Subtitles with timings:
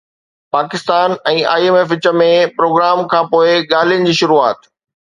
[0.55, 4.71] Pakistan ۽ I M F وچ ۾ programme کانپوءِ ڳالهين جي شروعات